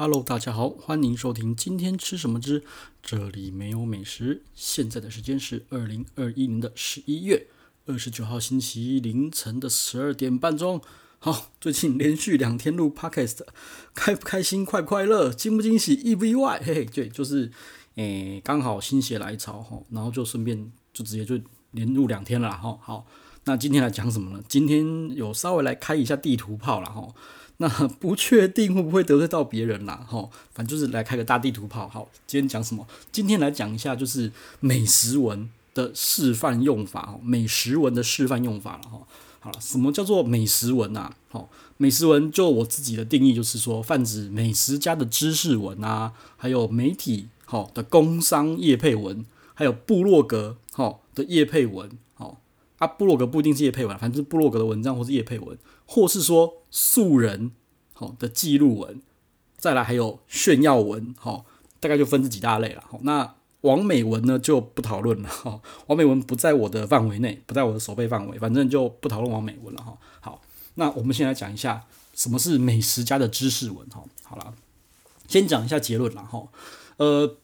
[0.00, 2.62] Hello，大家好，欢迎收听今天吃什么之
[3.02, 4.44] 这里没有美食。
[4.54, 7.48] 现在的时间是二零二一年的十一月
[7.84, 10.80] 二十九号星期一凌晨的十二点半钟。
[11.18, 13.40] 好，最近连续两天录 Podcast，
[13.92, 16.62] 开不开心，快不快乐，惊不惊喜，意不意外？
[16.64, 17.50] 嘿嘿，对，就是
[17.96, 21.36] 诶，刚好心血来潮哈，然后就顺便就直接就
[21.72, 22.78] 连录两天了哈。
[22.80, 23.04] 好。
[23.44, 24.44] 那今天来讲什么呢？
[24.46, 27.08] 今天有稍微来开一下地图炮了哈。
[27.58, 27.68] 那
[28.00, 30.28] 不确定会不会得罪到别人啦哈。
[30.52, 31.88] 反正就是来开个大地图炮。
[31.88, 32.86] 好，今天讲什么？
[33.12, 37.20] 今天来讲一下就是美食文的示范用法哈。
[37.22, 39.00] 美食文的示范用法了哈。
[39.40, 41.12] 好了，什么叫做美食文呐？
[41.28, 51.90] 好，美食文就我自己的定义就是说，泛指美食家的知识文啊，还有媒体好的工商业配文，还有部落格好的业配文。
[52.78, 57.50] 啊，布洛格不一定是叶配文，反正是部落格的文章或是叶配文，或是说素人
[57.92, 59.02] 好的记录文，
[59.56, 61.44] 再来还有炫耀文，好，
[61.80, 62.84] 大概就分这几大类了。
[62.88, 69.98] 好，那王美文呢就不讨论了，哈，王美文不在我的范围内，不在我的守备范围，反正就不讨论王美文了，哈。
[70.20, 70.40] 好，
[70.76, 74.54] 那我们先来讲一下什么是美食家的知识文，哈，好了，
[75.26, 76.46] 先讲一下结论了，哈，
[76.98, 77.36] 呃，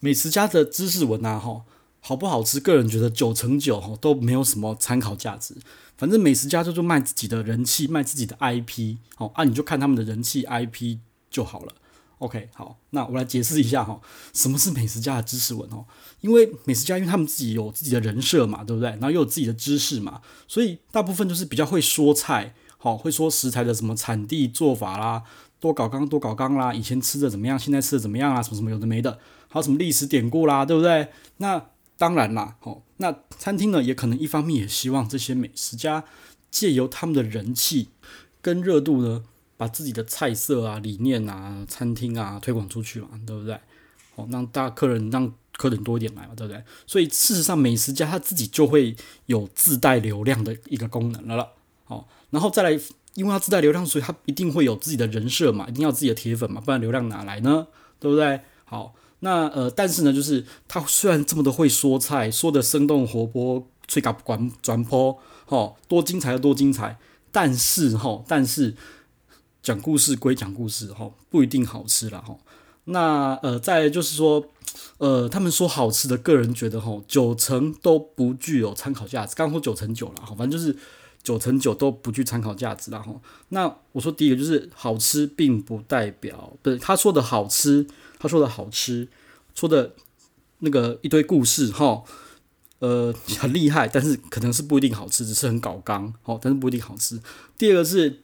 [0.00, 1.62] 美食家的知识文啊，哈。
[2.08, 2.58] 好不好吃？
[2.58, 5.54] 个人觉得九成九哦都没有什么参考价值。
[5.98, 11.74] 反正美食家就做卖自己的人气，卖自己的 IP，哦啊，你就看他们的人气 IP 就好了。
[12.16, 14.00] OK，好，那我来解释一下哈，
[14.32, 15.84] 什么是美食家的知识文哦？
[16.22, 18.88] 因为美食家因为他们自己有自己的人设嘛，对不对？
[18.92, 25.24] 然后又有自己的知识嘛，所以大部分就是比较会说菜，好，会说食材的什么产地做法啦，
[25.60, 28.42] 多搞刚多搞刚啦，以前吃的怎么样，现在吃的怎么样啊？
[28.42, 31.08] 什么什么有的没的，还有什么历史典故啦，对不对？
[31.36, 31.62] 那
[31.98, 36.04] 当然啦，好，那餐厅呢也可能一方面也希望这些美食家
[36.48, 37.88] 借由他们的人气
[38.40, 39.24] 跟热度呢，
[39.56, 43.58] 把自己的菜色啊、理念啊、餐厅啊推广出去嘛，对不对？
[44.14, 46.62] 好，让大客人让客人多一点来嘛，对不对？
[46.86, 48.94] 所以事实上，美食家他自己就会
[49.26, 51.48] 有自带流量的一个功能了了。
[51.84, 52.70] 好，然后再来，
[53.14, 57.66] 因为他自带流量，所以他一定会有自己的人设嘛，一定要自己的铁粉嘛，不然流量哪来呢？
[57.98, 58.40] 对不对？
[58.64, 58.94] 好。
[59.20, 66.98] 那呃，但是呢，就是他虽然这么的会说菜，说的生动活泼，吹嘎管转坡，吼，多精彩的多精彩，
[67.32, 68.76] 但是吼，但是
[69.62, 72.38] 讲故事归讲故事，吼，不一定好吃啦，吼。
[72.84, 74.42] 那呃，再就是说，
[74.98, 79.34] 呃，他们说好吃的，个人觉得吼，九成都不具有参考价值。
[79.34, 80.74] 刚说九成九了，吼，反正就是
[81.28, 83.20] 九成九都不具参考价值了，吼。
[83.50, 87.86] 那我说第一个就是好吃，并不代表不是他说的好吃。
[88.20, 89.06] 他说的好吃，
[89.54, 89.94] 说的
[90.58, 92.02] 那个一堆故事哈，
[92.80, 97.20] 呃，很厉害，但是可能是不一定好吃，只是很搞刚，好，但是不一定好吃。
[97.56, 98.22] 第二个是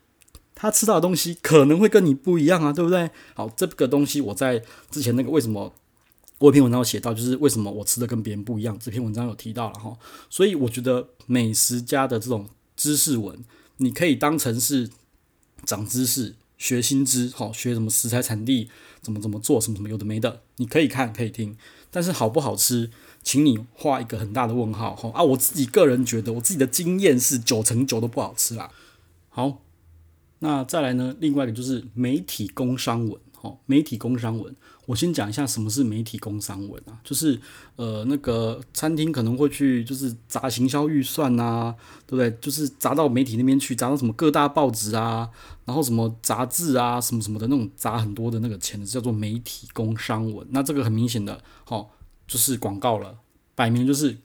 [0.53, 3.09] 他吃到的东西可能会跟你不一样啊，对不对？
[3.35, 4.61] 好，这个东西我在
[4.91, 5.73] 之前那个为什么
[6.41, 9.97] 我有篇文章写到，就是为什么我吃的跟别人不一样，这篇文章有提到了哈。
[10.29, 12.45] 所以我觉得美食家的这种
[12.77, 13.45] 知识文，
[13.77, 14.91] 你可以当成是
[15.65, 16.35] 长知识。
[16.57, 18.71] 学新知，好，学什么食材产地，
[19.03, 21.59] 怎么怎么做，什么什么有的没的，你可以看可以听，
[21.91, 22.91] 但是好不好吃，
[23.23, 25.23] 请你画一个很大的问号，哈啊！
[25.23, 28.71] 我自己个人觉得，我自己的经验是九成九都不好吃啦。
[29.29, 29.61] 好，
[30.39, 33.21] 那再来呢，另外一个就是媒体工商文。
[33.45, 34.57] 哦，媒体工商文，
[34.87, 37.39] 我先讲一下什么是媒体工商文啊，就是
[37.77, 41.75] 呃那个餐厅可能会去就是砸行销预算啊，
[42.07, 42.31] 对不对？
[42.41, 45.29] 就是砸到媒体那边去，砸到什么各大报纸啊，
[45.67, 50.47] 然后什么杂志啊，什么什么的那种砸很多的那个钱，叫做媒体工商文。
[50.51, 51.39] 那这个很明显的，
[51.69, 51.89] 哦，
[52.27, 53.19] 就是广告了，
[53.55, 54.17] 摆明就是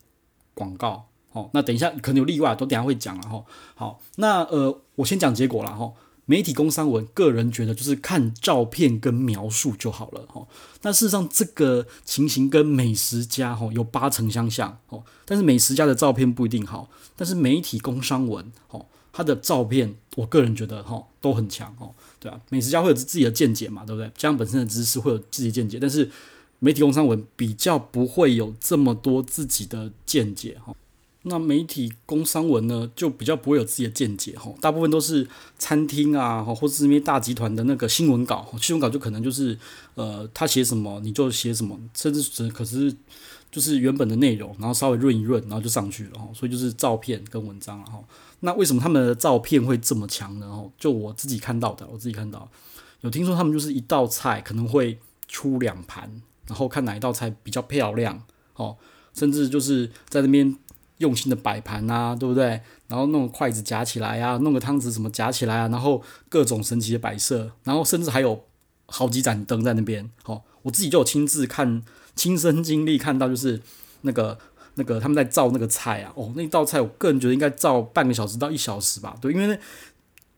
[0.53, 1.08] 广告。
[1.34, 3.44] 哦，那等一下可能有例外，都等下会讲了哈。
[3.75, 5.91] 好，那呃我先讲结果了哈。
[6.29, 10.45] 媒体工商文，个人觉得就是看照片跟描述就好了哈。
[10.84, 15.03] 那事实上，这个情形跟美食家哈有八成相像哦。
[15.25, 21.95] 但是美食家的照片不一定好，但是媒体工商文哦，他的照片，我个人觉得哈都很强哦。
[22.19, 24.07] 对啊，美食家会有自己的见解嘛，对不对？
[24.16, 26.11] 加上本身的知识会有自己见解，但是
[26.59, 30.75] 媒体工商文比较不会有这么多自己的见解哈。
[31.24, 35.28] 那媒体工商文呢，就比较不会有自己的见解哈，大部分都是
[35.58, 39.58] 餐厅啊，或者是那些大集团的那个新闻稿，新闻稿就可能就是
[39.96, 42.96] 呃，他写什么你就写什么，甚至只可是
[43.52, 48.02] 就是原本的内容，然后稍微润一润，然后就上去了哈，所以就是照片跟文章哈。
[48.40, 50.64] 那为什么他们的照片会这么强呢？
[50.80, 52.50] 就我自己看到的，我自己看到
[53.02, 58.24] 有听说他们就是一道菜可能会出两盘，然后看哪一道菜比较漂亮
[58.56, 58.78] 哦，
[59.14, 60.56] 甚至就是在那边。
[60.99, 62.61] 用心的摆盘啊，对不对？
[62.87, 68.43] 然后弄筷子夹起来啊，弄个汤匙什么夹起来啊，然后各种神奇的摆设，然后甚至还有
[68.85, 70.09] 好几盏灯在那边。
[70.23, 71.84] 好，我自己就有亲自看，
[72.16, 73.61] 亲身经历看到，就是
[74.01, 74.37] 那个
[74.75, 79.16] 那个他们在照那个菜啊，哦，那道菜我个人觉得应该照半个小时到一小时吧。
[79.22, 79.59] 对，因为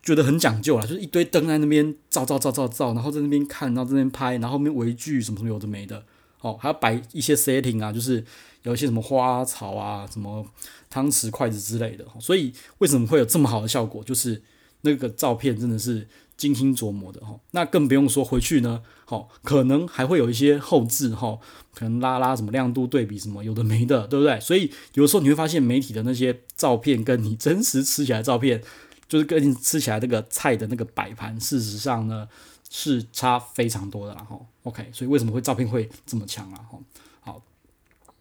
[0.03, 6.03] 觉得很讲究啦，就是一堆灯在那边照照照照照，然后在那边看，然后在那边拍，然后后面围剧什么什么有的没的。
[6.41, 8.23] 哦，还要摆一些 setting 啊，就是
[8.63, 10.45] 有一些什么花草啊，什么
[10.89, 12.05] 汤匙、筷子之类的。
[12.19, 14.03] 所以为什么会有这么好的效果？
[14.03, 14.41] 就是
[14.81, 17.39] 那个照片真的是精心琢磨的哈。
[17.51, 21.37] 那更不用说回去呢，好，可能还会有一些后置哈，
[21.75, 24.39] 可能拉拉什么亮度对比什么有的没的，对不对？
[24.39, 28.61] 所以有的时候你会发现媒体的那些照片跟你真实吃起来的照片，
[29.07, 32.27] 就是跟你吃起来那个菜的那个摆盘，事实上呢。
[32.73, 36.65] 是差非常多的啦，吼，OK，所以为什么会照片会这么强啊？
[36.71, 36.81] 吼，
[37.19, 37.41] 好，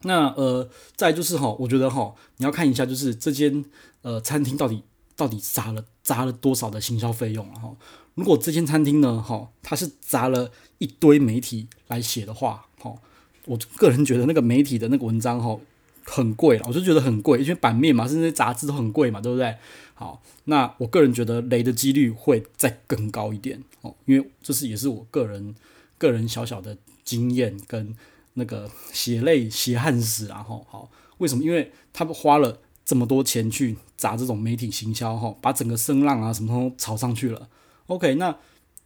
[0.03, 3.65] 那呃，再就是吼，我觉得吼，你要看一下，就是这间
[4.03, 4.83] 呃餐厅到底
[5.15, 7.61] 到底砸了砸了多少的行销费用啊？
[7.61, 7.77] 吼，
[8.17, 12.99] 如果这间餐厅呢，吼，它是砸了一堆媒体来写的话，吼，
[13.45, 15.57] 我个人觉得那个媒体的那个文章，哈。
[16.05, 19.57] 很贵了，我就觉得很贵，因为版面嘛，甚至杂志都很贵嘛，对不对？
[19.95, 25.55] 好，那我个人觉得雷的几率会再更高一点哦，因为这是也是我个人
[25.99, 27.95] 个人小小的经验跟
[28.35, 31.45] 那个血泪血汗史啊，吼，好，为什么？
[31.45, 37.49] 因为他们花了这么多钱去砸这种媒体行销，哈，把整个声浪啊什么都炒上去了。
[37.87, 38.35] OK，那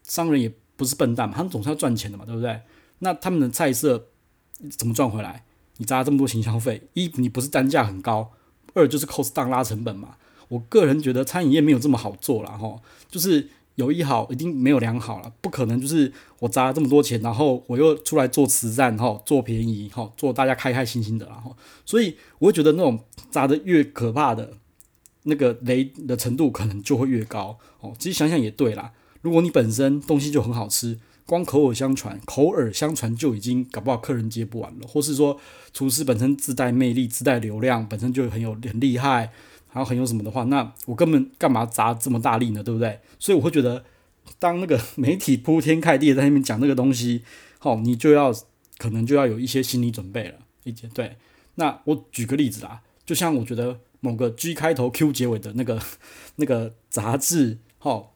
[0.02, 2.61] 商人也不是笨蛋嘛，他们总是要赚钱的嘛，对不对？
[2.99, 4.08] 那他们的菜色
[4.76, 5.44] 怎么赚回来？
[5.76, 8.31] 你砸了这么多行销费，一你不是单价很高，
[8.75, 10.17] 二就是 cost down 拉成本嘛。
[10.49, 12.81] 我个人觉得餐饮业没有这么好做了哈，
[13.11, 21.50] 就是有一好一定没有两好了，不可能就是我砸了这么多钱，然后我又出来做慈善哈，做便宜哈，做大家开开心心的啦哈。
[21.85, 23.00] 所以我会觉得那种
[23.31, 24.53] 砸得越可怕的
[25.25, 27.93] 那个雷的程度可能就会越高哦。
[27.99, 28.93] 其实想想也对啦，
[29.23, 31.00] 如果你本身东西就很好吃。
[31.26, 35.41] 光口耳相传，口耳相传就已经搞不好客人接不完了，或是说
[35.73, 39.32] 厨师本身自带魅力、自带流量，本身就很有很厉害，
[39.73, 42.62] 然后很有什么的话，那我根本干嘛砸这么大力呢？
[42.62, 43.00] 对不对？
[43.19, 43.85] 所以我会觉得，
[44.38, 47.23] 当那个媒体铺天盖地在那边讲那个东西，
[47.59, 48.31] 好，你就要
[48.76, 50.35] 可能就要有一些心理准备了，
[50.65, 50.88] 理解？
[50.93, 51.17] 对。
[51.55, 55.81] 那我举个例子啦，就像我觉得某个 G 开头 Q 结尾的那个
[56.37, 58.13] 那个杂志，好。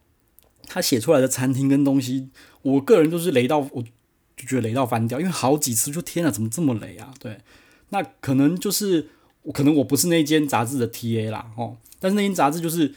[0.71, 2.29] 他写出来的餐厅跟东西，
[2.61, 7.11] 我个人就是雷到，我就觉得雷到翻掉，因为好几次就天啊，怎么这么雷啊？
[7.19, 7.39] 对，
[7.89, 9.09] 那可能就是
[9.41, 12.93] 我可能我不是那间杂志的 TA 啦，哦，但是那间杂志就是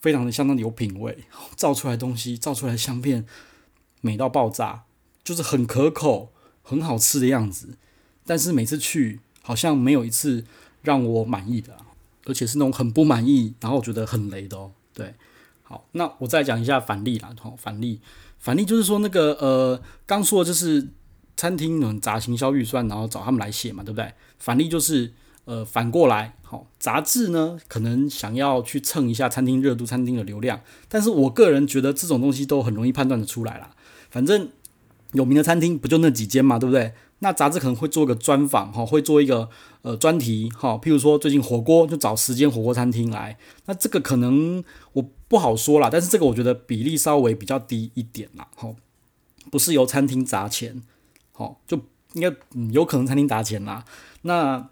[0.00, 1.18] 非常的相当的有品味，
[1.56, 3.26] 照出来东西，照出来的相片
[4.00, 4.84] 美到爆炸，
[5.22, 6.32] 就是很可口、
[6.62, 7.76] 很好吃的样子，
[8.24, 10.44] 但是每次去好像没有一次
[10.80, 11.76] 让我满意的，
[12.24, 15.14] 而且是那种很不满意，然后我觉得很雷的哦，对。
[15.68, 17.28] 好，那我再讲一下反例啦。
[17.38, 18.00] 好，反例，
[18.38, 20.88] 反例就是说那个呃，刚说的就是
[21.36, 24.10] 餐厅能砸行销预算，然后找他们来写嘛，对不对？
[24.38, 25.12] 反例就是
[25.44, 33.72] 呃，反过来，好，杂志呢可能想要去蹭一下餐厅热度、餐厅的流量，但是我个人觉得这种东西都很容易判断的出来啦。
[34.08, 34.48] 反正
[35.12, 36.94] 有名的餐厅不就那几间嘛，对不对？
[37.20, 39.48] 那杂志可能会做一个专访，哈，会做一个
[39.82, 43.36] 呃专题，哈，譬如说最近火锅就找十间火锅餐厅来，
[43.66, 44.62] 那这个可能
[44.92, 48.68] 我不好说啦，但是这个我觉得比例稍微比较低一点啦，哈，
[49.50, 50.82] 不是由餐厅砸钱，
[51.32, 51.76] 好，就
[52.14, 53.84] 应该嗯有可能餐厅砸钱啦。
[54.22, 54.68] 那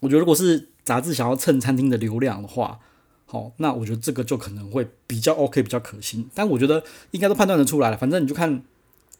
[0.00, 2.78] 我觉得如果是杂志想要蹭餐厅的流量的话，
[3.26, 6.28] 好，那我觉得这个就可能会比较 OK，比较可行。
[6.34, 8.62] 但我觉得应该都判断得出来了，反正你就看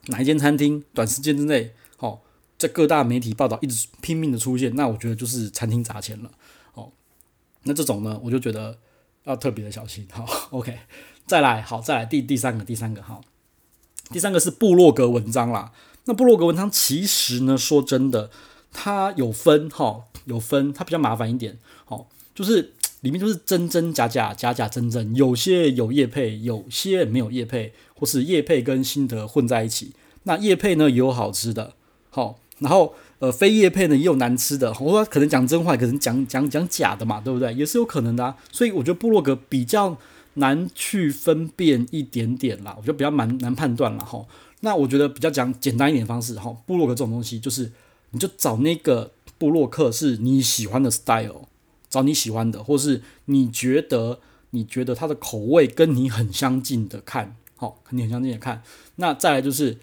[0.06, 1.72] 哪一间餐厅短时间之内，
[2.58, 6.30] 在各大媒体报道一直拼命的出现，那我觉得就是餐厅砸钱了，
[6.74, 6.90] 哦，
[7.62, 8.76] 那这种呢，我就觉得
[9.22, 10.04] 要特别的小心。
[10.10, 10.76] 好，OK，
[11.24, 13.20] 再来，好，再来第第三个，第三个，好，
[14.10, 15.72] 第三个是部落格文章啦。
[16.06, 18.28] 那部落格文章其实呢，说真的，
[18.72, 29.92] 它有分，哈，有分，它比较麻烦一点，好，就是里面就是真真假假，假假真真，有些有业配，有些没有业配，或是业配跟心得混在一起。
[30.24, 31.74] 那业配呢，也有好吃的，
[32.10, 32.40] 好。
[32.60, 37.54] 然后，呃，非业配呢也有难吃的，我说可能讲真话，可能讲讲讲假的嘛，对不对？
[37.54, 38.36] 也是有可能的啊。
[38.50, 39.96] 所以我觉得部落格比较
[40.34, 44.04] 难去分辨一点点啦，我觉得比较难难判断啦。
[44.04, 44.24] 哈。
[44.60, 47.70] 那我觉得比较讲简单一点的方式哈，部落格这种东西就是
[48.10, 51.42] 你就找那个部落客是你喜欢的 style，
[51.88, 54.18] 找你喜欢的，或是你觉得
[54.50, 58.62] 你觉得他的口味跟你很相近的看，好，跟你很相近的看。
[58.96, 59.78] 那再来就是。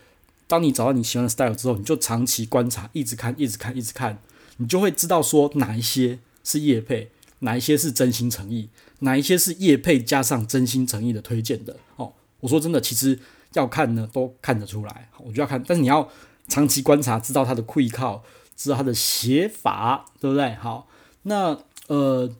[0.47, 4.19] 当你找到你喜欢的 style 之后，你就长期观察，一直看，一直看，一直看，
[4.57, 7.09] 你就会知道说哪一些是业配，
[7.39, 11.75] 哪一些是真心诚意，哪一些是业配加上真心诚意的推荐的。
[11.95, 13.19] 哦，我说真的，其实
[13.53, 16.09] 要看呢都看得出来，我就要看，但是你要
[16.47, 18.23] 长期观察，知道他的溃靠，
[18.55, 20.53] 知道他的写法，对不对？
[20.55, 20.87] 好，
[21.23, 22.35] 那呃。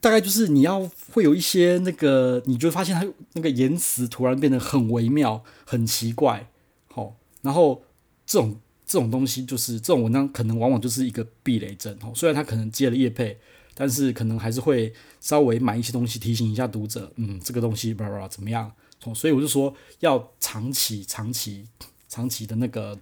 [0.00, 6.48] 大概就是你要会有一些那个，你就发现他那个言辞突然变得很微妙、很奇怪，
[6.88, 7.82] 好，然后
[8.26, 13.38] 这种这种东西就是这种文章可能往往就是一个避雷针，哦，虽然他可能接了业配，
[13.74, 18.72] 但是可能还是会稍微买一些东西提醒一下读者，嗯，这个东西吧吧怎么样？
[19.14, 21.66] 所以我就说要长期、长期、
[22.08, 22.98] 长期的那个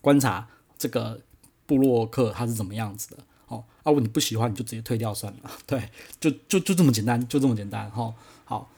[0.00, 1.20] 观察这个
[1.66, 3.18] 布洛克他是怎么样子的。
[3.48, 5.50] 哦，啊，如果你不喜欢，你就直接退掉算了。
[5.66, 7.90] 对，就就就这么简单，就这么简单。
[7.90, 8.70] 哈、哦，好，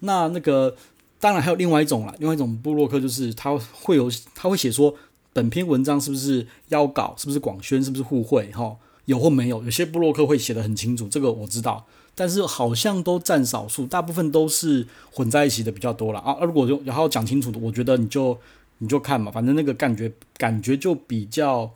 [0.00, 0.76] 那那个
[1.24, 4.94] 当然还有另外一种啦，另外一种部落客就是他会有他会写说
[5.32, 8.76] 本篇文章是不是邀稿，是不是广宣，是不是互惠，哈、哦，
[9.06, 9.64] 有或没有。
[9.64, 16.36] 有些部落客会写的很清楚，这个我知道，但是好像都占少数，大部分都是混在一起的比较多了啊。
[16.42, 18.38] 如果就然后讲清楚的，我觉得你就
[18.76, 21.72] 你就看嘛，反正那个感觉感觉就比较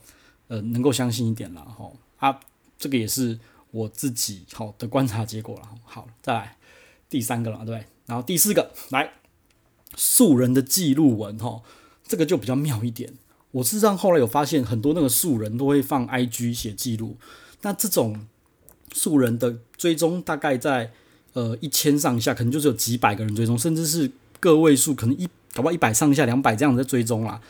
[0.48, 1.92] 呃能够相信一点了，哈、哦。
[2.18, 2.38] 啊，
[2.78, 3.38] 这个也是
[3.70, 5.62] 我自己好的观察结果了。
[5.86, 6.56] 好，再来
[7.08, 7.86] 第三个了，对不对？
[8.04, 9.10] 然后第四个，来
[9.98, 11.60] 素人的记录文，哈，
[12.06, 13.12] 这个就比较妙一点。
[13.50, 17.16] 我事实上后来有发现，很多那个素人都会放 IG 写记录。
[17.62, 18.26] 那这种
[18.92, 20.92] 素人的追踪大概在
[21.32, 27.40] 呃一千上下，可能就是有几百个人追踪，甚至是个位数，可能一搞不好一百上下、两百这样在追踪啦。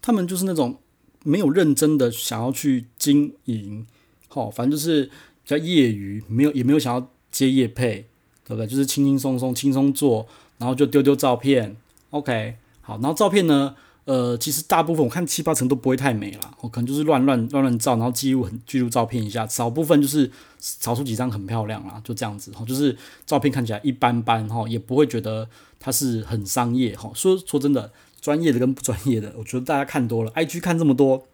[0.00, 0.78] 他们就是那种
[1.22, 3.86] 没有认真的想要去经营。
[4.26, 5.10] 好，反正就是比
[5.44, 8.06] 较业余，没有也没有想要接业配，
[8.44, 8.66] 对不对？
[8.66, 10.26] 就是轻轻松松、轻松做，
[10.58, 11.76] 然后就丢丢照片
[12.12, 12.56] ，OK。
[12.80, 22.52] 好，然后照片呢，呃，其实大部分我看七八成都不会太美啦，我可能就是乱乱乱乱照，然后记录很记录照片一下，少部分就是少数几张很漂亮啦，就这样子。
[22.52, 25.48] 哈，就是照片看起来一般般，哈，也不会觉得
[25.80, 27.10] 它是很商业，哈。
[27.14, 31.26] 说说真的，专业的跟不专业的，我觉得大家看多了，IG 看这么多，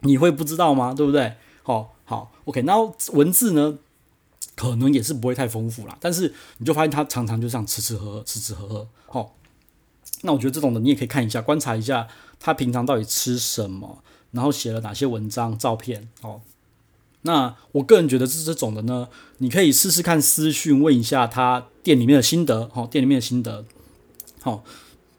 [0.00, 0.94] 你会不知道吗？
[0.94, 1.34] 对不对？
[1.62, 1.94] 好。
[2.04, 3.78] 好，OK，然后文字呢，
[4.54, 8.86] 可能也是不会太丰富啦，但是你就发现他常常就这样吃吃喝喝，吃吃喝喝。
[9.06, 9.34] 好，
[10.22, 16.08] 那我觉得这种的你也可以看一下，观察一下他平常到底吃什么，然后写了哪些文章、照片。
[16.22, 16.40] 哦，
[17.22, 22.68] 那我个人觉得是这种的呢，你可以试试看私讯问一下他店里面的心得。
[22.72, 23.64] 好，店里面的心得。
[24.40, 24.64] 好，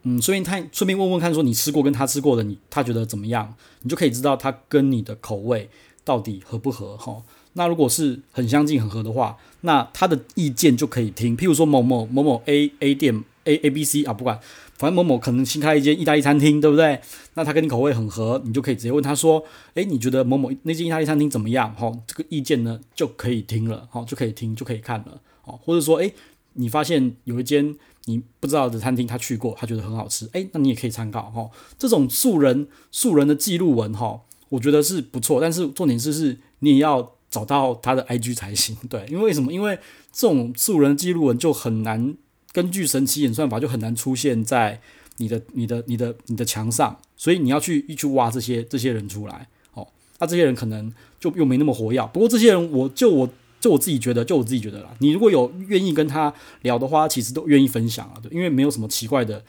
[0.03, 3.55] 嗯，顺便看，顺便问问看，说你吃过跟他吃过的，你他觉得怎么样？
[3.81, 5.69] 你就可以知道他跟你的口味。
[6.05, 6.97] 到底合不合？
[6.97, 7.23] 哈，
[7.53, 11.37] 那如果是很相近、很合的话，那他的意见就可以听。
[11.37, 14.37] 譬如说某某某某 A A 店 A A B C 啊，不管，
[14.83, 16.99] 反正某某可能新开一间意大利餐厅，对不对？
[17.35, 19.41] 那他跟你口味很合，你就可以直接问他说
[19.75, 26.13] ：“诶，你觉得某某那间意大利餐厅怎么样？”哈，这个意见呢就可以听了，哈，就可以听，就可以看了，哦，或者说，诶，
[26.55, 27.73] 你发现有一间
[28.07, 31.49] 你不知道的餐厅，他去过，他觉得很好吃，诶，那你也可以参考，哈，
[31.79, 34.19] 这种素人素人的记录文，哈。
[34.49, 39.51] 我觉得是不错，但是重点是是你也要找到他的 IG 才行，对，因为为什么？
[39.53, 39.79] 因为
[40.11, 42.15] 这种素人记录文就很难
[42.53, 44.79] 根据神奇演算法就很难出现在
[45.17, 49.85] 你的、你的、你的、你的墙上，所以你要去一去挖这些这些人出来，哦，
[50.19, 52.07] 那这些人可能就又没那么活跃。
[52.13, 53.29] 不过这些人，我就我
[53.59, 59.43] 就我自己觉得，就我自己觉得啦，你如果有愿意跟他聊的话，其实都愿意分享啊，对，因为没有什么奇怪的。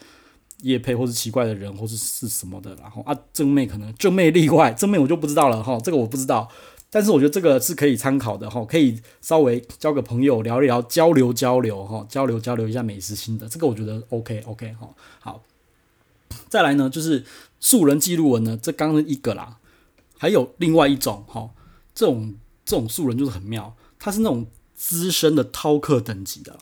[0.61, 6.49] 业配或是奇怪的人，或是是什么的，然后啊，正妹可能正妹例外，正妹我就不知道了哈，这个我不知道，
[6.89, 14.89] 但是我觉得这个是可以参考的哈，可以稍微交个朋友聊一聊，交流交流哈，交流交流一下美食心得，这个我觉得 OK OK 哈，
[15.19, 15.43] 好，
[16.47, 17.25] 再来呢就是
[17.59, 19.57] 素人记录文呢，这刚刚一个啦，
[20.17, 21.49] 还有另外一种哈，
[21.93, 26.59] 这种这种素人就是很妙，他是那种资深的饕客等级的啦，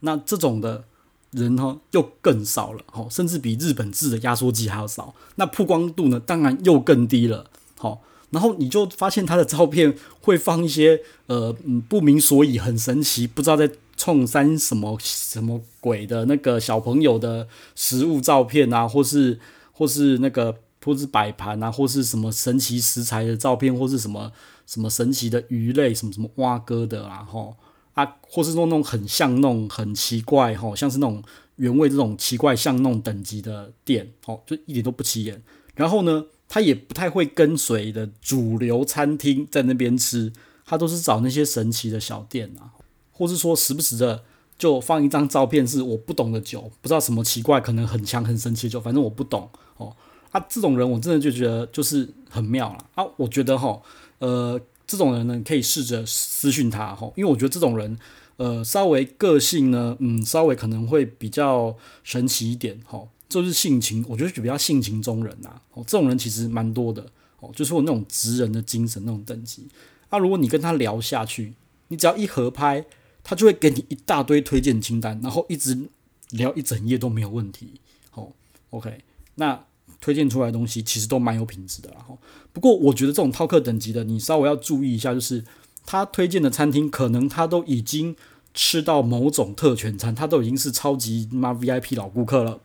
[0.00, 0.84] 那这种的。
[1.32, 5.14] 人哈又更少了，哈，甚至比日本制的压缩机还要少。
[5.34, 8.00] 那曝光度呢，当然又更低了，好。
[8.36, 19.40] 然后你就发现他的照片会放一些呃嗯不明所以，很神奇，不知道在冲三什么什么鬼的那个小朋友的食物照片啊，或是
[19.72, 24.30] 或是那个或是摆盘啊，或是什么神奇食材的照片，或是什么
[24.66, 27.56] 什么神奇的鱼类，什么什么蛙哥的啊，哈。
[27.94, 31.22] 啊，或是说那种很像那种很奇怪吼，像是那种
[31.56, 35.42] 原味这种奇怪像那种等级的店，哦，就一点都不起眼。
[35.74, 40.32] 然后呢，他也不太会跟随的主流餐厅在那边吃，
[40.64, 42.72] 他都是找那些神奇的小店啊，
[43.12, 44.22] 或是说时不时的
[44.58, 49.96] 就放一张照片，是我不懂的酒，不知道什么奇怪，可能很强很神奇的酒，反正我不懂哦。
[50.30, 53.80] 啊，这种人我真的就觉得就是很妙了啊，我觉得哈，
[54.18, 54.60] 呃。
[54.88, 57.98] 这种人呢，可以试着私讯他哈，因为我觉得这种人，
[58.36, 63.02] 呃，稍微个性呢，嗯，稍微可能会比较神奇一点哈。
[63.28, 65.60] 就是性情，我觉得就比较性情中人呐。
[65.72, 67.04] 哦，这种人其实蛮多的
[67.40, 69.66] 哦，就是我那种职人的精神那种等级。
[70.10, 71.54] 那、如果你跟他聊下去，
[71.88, 72.84] 你只要一合拍，
[73.24, 75.88] 他就会给你一大堆推荐清单，然后一直
[76.30, 77.80] 聊一整夜都没有问题。
[78.14, 78.32] 哦
[78.70, 79.00] ，OK，
[79.34, 79.64] 那
[80.00, 81.96] 推荐出来的东西其实都蛮有品质的啦。
[82.06, 82.16] 哈，
[82.52, 85.44] 不过我觉得这种饕客等级的，你稍微要注意一下，就是
[85.84, 88.14] 他推荐的餐厅，可能他都已经
[88.54, 92.60] 吃到某种特权餐，他都已经是超级妈 VIP 老顾客了。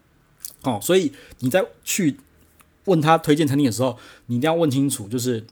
[0.64, 2.18] 哦，所以你在去
[2.86, 5.46] 问他推荐餐厅的时候，你一定要问清楚，就是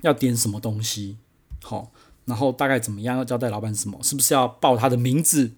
[0.00, 1.16] 要点什么东西，
[1.62, 1.92] 好，
[2.24, 5.52] 然后大概怎么样，要交代老板什么，是不是要报他的名字，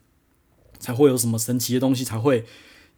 [0.78, 2.44] 才会有什么神奇的东西，才会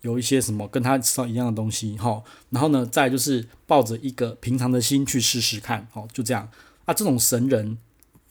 [0.02, 6.48] 有一些什么跟他吃到一样的东西，好，然后呢，再就是抱着一个平常的心去试试看，好，就这样
[6.84, 7.78] 啊，这种神人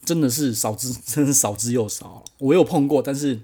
[0.04, 3.40] 真的是少之， 真是少之又少，我有碰过，但是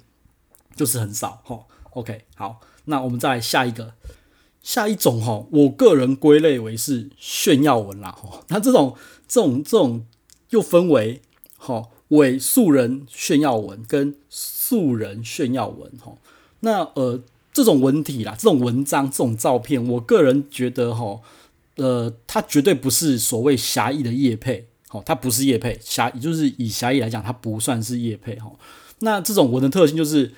[0.75, 2.61] 就是很少，哈，OK，好。
[2.87, 3.95] 那我们再来下一个，
[4.61, 8.45] 下一种哈，我个人归类为是炫耀文啦哈。
[8.49, 8.97] 那这种
[9.29, 10.05] 这种这种
[10.51, 11.23] 又分为
[11.57, 16.15] 哈伪素人炫耀文跟素人炫耀文哈。
[16.61, 17.23] 那呃
[17.53, 21.21] 这种文体啦，这种文章，这种照片，我个人觉得哈，
[21.77, 28.51] 呃，它绝对不是所谓狭义的叶配，好，它不是叶配，狭就是以狭义来讲，它不算是叶配哈。
[29.01, 30.33] 那这种文的特性就是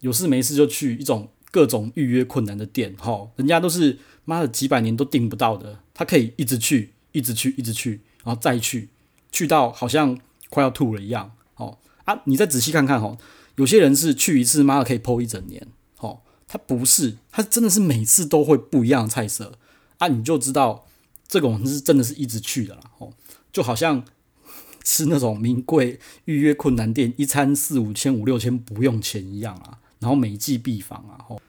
[0.00, 1.28] 有事没事就去一种。
[1.50, 8.88] 各种预约困难的店，哈，人家都是妈的几百年都订不到的，他可以一直去，一直去，一直去，然后再去，
[9.32, 13.18] 去到好像快要吐了一样，哦啊，你再仔细看看，哈，
[13.56, 15.66] 有些人是去一次，妈的可以剖一整年，
[15.98, 19.58] 哦，他不是，他真的是每次都会不一样的菜色，
[19.98, 20.86] 啊，你就知道
[21.26, 23.12] 这种人是真的是一直去的啦，哦，
[23.52, 24.04] 就好像
[24.84, 29.78] 吃那种名贵预约困难店，一餐四五千、五六千不用钱一样啊。
[30.00, 31.40] 然后每季必访啊，吼，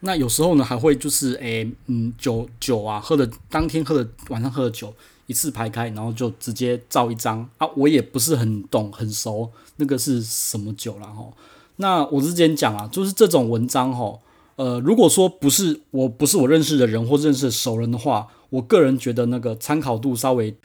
[0.00, 4.94] 那有时候呢还会就是诶，嗯，酒酒啊，喝的当天喝的晚上喝的酒
[5.26, 11.06] 一次排开，然后就直接照一张啊，我也不是很懂很熟那个是什么酒啦。
[11.06, 11.34] 吼。
[11.76, 14.20] 那我之前讲啊，就是这种文章吼，
[14.56, 20.56] 呃，如果说不是我不是我认识的人或认识的熟人的话，我个人觉得那个参考度稍微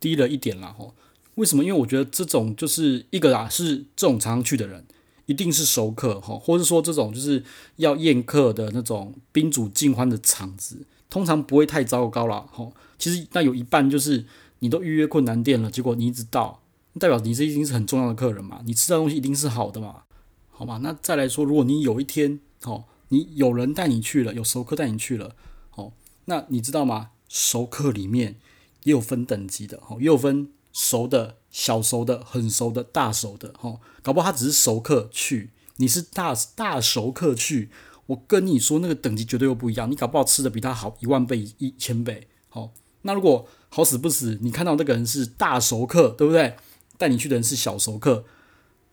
[0.00, 0.74] 低了一点啦。
[0.78, 0.94] 吼。
[1.34, 1.62] 为什么？
[1.62, 4.84] 因为我觉得这种就是一个啊，是这种常常去的人。
[5.30, 7.44] 一定是熟客哈，或者说这种就是
[7.76, 12.68] 要宴客的那种宾主尽欢的场子，通常不会太糟糕了哈。
[12.98, 14.26] 其实那有一半就是
[14.58, 16.62] 你都预约困难店了，结果你一直到，
[16.98, 20.02] 代表你这一定是很重要的客人嘛，你吃的东西一定是好的嘛，
[20.50, 20.80] 好吧？
[20.82, 25.36] 那再来说，如果你有一天哦，你有人带你去了，有熟客带你去了，
[25.76, 25.92] 哦，
[26.24, 27.10] 那你知道吗？
[27.28, 28.34] 熟客里面
[28.82, 30.48] 也有分等级的，哦，也有分。
[30.82, 37.68] 熟的、小熟的、很熟的、大熟的，哈，搞不好他只是熟客去，你是大大熟客去，
[38.06, 46.56] 我跟你说那个等级绝对又不一样，你搞不好吃的比他好一万倍、一千倍，好，那如果好死不死，你看到那个人是大熟客，对不对？
[46.96, 48.24] 带你去的人是小熟客，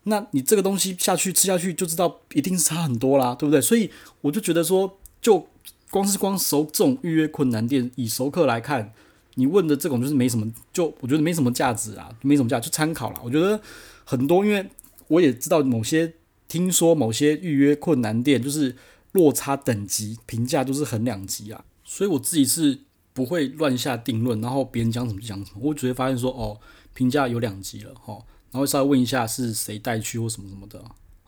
[0.02, 3.62] 那你这个东西下去吃下去就知道一定是差很多啦，对不对？
[3.62, 5.48] 所以我就觉得说，就
[5.90, 8.92] 光是光熟这种预约困难店，以熟客来看。
[9.38, 13.20] 你问的这种就是没什么，就我觉得没什么价值啊，没什么价值，就参考啦。
[13.22, 13.60] 我觉得
[14.04, 14.68] 很多，因为
[15.06, 16.12] 我也知道某些，
[16.48, 18.74] 听说某些预约困难店就是
[19.12, 22.80] 落差等级评价都是很两级啊，所以我自己是
[23.12, 26.58] 不会乱下定论，然后别人讲什么就讲什么，我只会发现说哦，
[26.92, 28.18] 评价有两级了哈，
[28.50, 30.80] 然后稍微问一下是谁带去或什么什么的，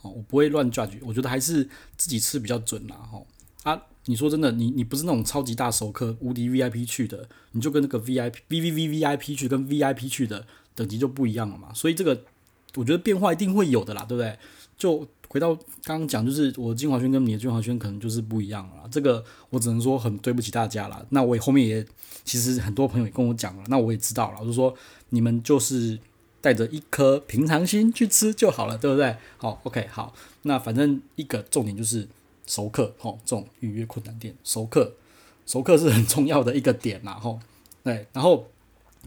[0.03, 1.62] 哦，我不会乱 judge，我觉得还是
[1.96, 3.23] 自己吃比较准啦哈
[3.70, 3.83] 啊。
[4.11, 10.44] 你说真的，你你不是那种超级大熟客、无敌 VIP 去的，你就跟那个 VIP、VVVVIP 去跟 VIP 去的
[10.75, 11.73] 等级就不一样了嘛。
[11.73, 12.25] 所以这个
[12.75, 14.37] 我觉得变化一定会有的啦，对不对？
[14.77, 18.88] 就回到刚刚讲，就是我的晶华轩跟你的金华轩可能就是不一样了。
[18.90, 21.07] 这个我只能说很对不起大家了。
[21.11, 21.87] 那我也后面也
[22.25, 24.75] 其实很多朋友也跟我讲了，那我也知道了，我就说
[25.11, 25.96] 你们就是
[26.40, 29.14] 带着一颗平常心去吃就好了，对不对？
[29.37, 32.09] 好，OK，好，那反正一个重点就是。
[32.51, 34.93] 熟客，吼，这种预约困难店，熟客，
[35.47, 37.39] 熟客是很重要的一个点啦，吼，
[37.85, 38.51] 对，然后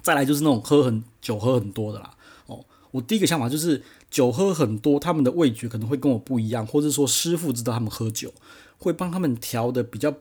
[0.01, 8.33] 再来就是那种喝很酒喝很多的啦，哦，我第一个想法就是酒喝很多，他们的味觉可能会跟我不一样，或者说师傅知道他们喝酒，
[8.77, 10.15] 会帮他们调的比较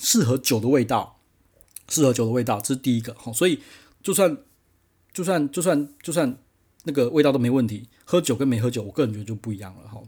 [0.00, 1.20] 适合酒的味道，
[1.88, 3.60] 适合酒的味道，这是第一个，吼，所以
[4.02, 4.36] 就算
[5.12, 6.36] 就算就算就算
[6.82, 10.04] 那个味道都没问题，喝酒跟没喝酒，我个人觉得就不一样了，吼。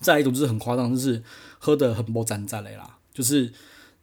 [0.00, 1.22] 再一种就是很夸张，就是
[1.58, 3.52] 喝得很不沾沾嘞啦，就是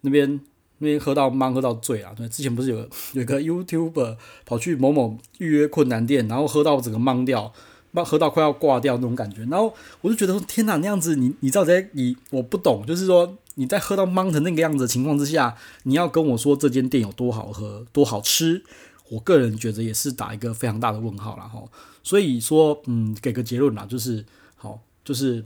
[0.01, 0.39] 那边
[0.79, 2.13] 那边喝到茫喝到醉啊。
[2.15, 7.53] 对，之前不是有有个 YouTuber 跑去某某预约困难店，然后喝到整个茫掉，
[7.93, 9.41] 茫喝到快要挂掉那种感觉。
[9.45, 18.63] 然后我就觉得说天哪，那样子你你知道在你我不懂，就是说你在喝到茫的那个样子情况之下，你要跟我说这间店有多好喝、多好吃，
[19.09, 21.63] 我个人觉得也是打一个非常大的问号了哈。
[22.03, 24.23] 所以说，嗯，给个结论啦，就是
[24.57, 25.43] 好，就是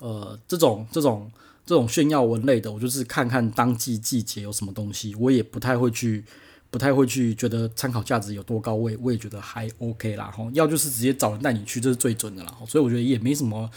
[0.00, 1.30] 呃，这种这种
[1.64, 6.24] 这种炫耀文类的，我就是看看当季季节有什么东西，我也不太会去。
[6.68, 12.52] 不太会去觉得参考价值有多高，我也我也觉得还 OK 啦吼，要就是直接找人带你去，这是最准的啦。
[12.66, 13.70] 所以我觉得也没什么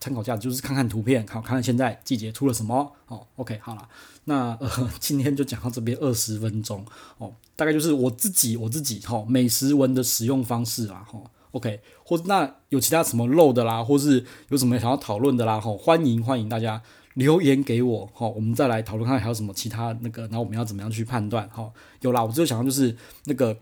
[0.00, 2.92] 参考价值，就是看看图片，好看看现在季节出了什么。
[3.06, 3.88] 哦，OK，好了，
[4.24, 6.84] 那呃今天就讲到这边二十分钟
[7.16, 11.22] 哦，大概就是我自己我自己哈美食文的使用方式啦哈。
[11.52, 16.82] OK，或者那有其他什么漏的啦，或是有什么想要讨论的啦，吼，欢迎欢迎大家。
[17.14, 23.54] 留言给我，吼，我们再来讨论看还有什么其他那个，然后我们要怎么样去判断，好，有啦，我就想到就是那个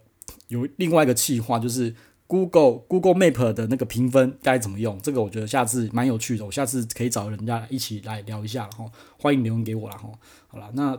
[0.46, 1.92] 有另外一个企划，就是
[2.28, 8.84] Google Google Map 的那个评分该怎么用，这个我觉得下次蛮有趣的，我下次可以找人家一起来聊一下，哈，
[9.18, 10.08] 欢迎留言给我啦，哈，
[10.46, 10.96] 好啦，那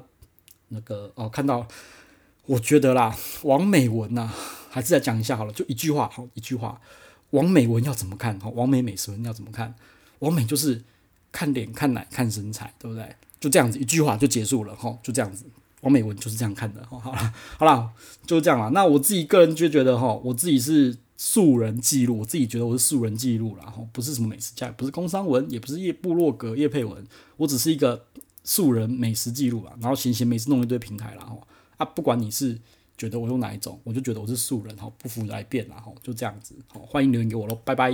[0.67, 1.65] 那个哦，看到，
[2.47, 4.30] 我觉得啦，王美文呐、
[4.72, 6.82] 还是来讲一下好了，就一句话，好，一句话，
[7.32, 8.40] 王美文要怎么看？
[8.40, 9.76] 好，王美美食文要怎么看？
[10.20, 10.82] 王美就是。
[11.34, 13.16] 看脸、看奶、看身材，对不对？
[13.40, 15.46] 就这样子一句话就结束了，哈，就这样子。
[15.80, 17.90] 王美文就是这样看的，哈，好了，好了，
[18.28, 18.70] 就这样了。
[18.72, 27.02] 那我自己个人就觉得，哈，我自己是素人记录，我自己觉得我是素人记录了，哈，不是什么美食家，不是工商文，也不是叶布洛格业配文，
[27.38, 28.08] 我只是一个
[28.44, 29.72] 素人美食记录吧。
[29.80, 31.38] 然后闲闲没事弄一堆平台了，哈
[31.78, 32.60] 啊，不管你是
[33.02, 37.90] 觉得我用哪一种，我就觉得我是素人，哈，不服来辩然后，就这样子，好，欢迎留言给我喽，拜拜。